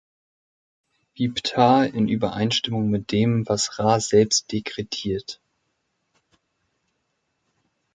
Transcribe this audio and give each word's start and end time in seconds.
Wie 1.13 1.29
Ptah 1.29 1.83
in 1.85 2.07
Übereinstimmung 2.07 2.89
mit 2.89 3.11
dem, 3.11 3.47
was 3.47 3.77
Ra 3.77 3.99
selbst 3.99 4.51
dekretiert. 4.51 5.39